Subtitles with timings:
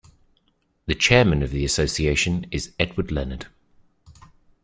[0.87, 3.45] The chairman of the association is Edward Lennard.